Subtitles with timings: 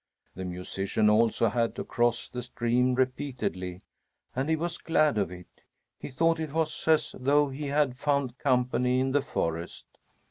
[0.33, 3.81] The musician also had to cross the stream repeatedly,
[4.35, 5.61] and he was glad of it.
[5.99, 9.85] He thought it was as though he had found company in the forest.